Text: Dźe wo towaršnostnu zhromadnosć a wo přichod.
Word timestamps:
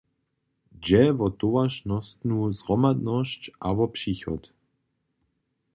Dźe 0.83 1.03
wo 1.17 1.27
towaršnostnu 1.41 2.37
zhromadnosć 2.57 3.41
a 3.59 3.69
wo 3.77 3.85
přichod. 3.95 4.43